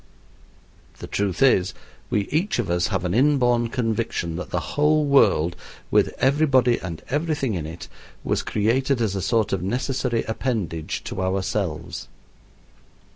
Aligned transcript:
The 0.97 1.05
truth 1.05 1.43
is, 1.43 1.75
we 2.09 2.21
each 2.29 2.57
of 2.57 2.71
us 2.71 2.87
have 2.87 3.05
an 3.05 3.13
inborn 3.13 3.69
conviction 3.69 4.35
that 4.37 4.49
the 4.49 4.59
whole 4.73 5.05
world, 5.05 5.55
with 5.91 6.11
everybody 6.17 6.79
and 6.79 7.03
everything 7.11 7.53
in 7.53 7.67
it, 7.67 7.87
was 8.23 8.41
created 8.41 8.99
as 8.99 9.13
a 9.15 9.21
sort 9.21 9.53
of 9.53 9.61
necessary 9.61 10.23
appendage 10.23 11.03
to 11.03 11.21
ourselves. 11.21 12.07